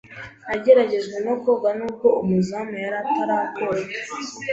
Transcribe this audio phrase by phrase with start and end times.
[0.47, 3.81] Nageragejwe no koga nubwo umuzamu yari atarakora.